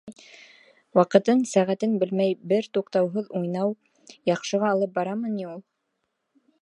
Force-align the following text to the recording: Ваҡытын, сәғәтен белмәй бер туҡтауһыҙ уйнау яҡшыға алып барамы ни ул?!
Ваҡытын, 0.99 1.43
сәғәтен 1.49 1.93
белмәй 2.03 2.33
бер 2.53 2.69
туҡтауһыҙ 2.77 3.29
уйнау 3.41 3.75
яҡшыға 4.31 4.73
алып 4.75 4.97
барамы 4.97 5.35
ни 5.37 5.51
ул?! 5.53 5.63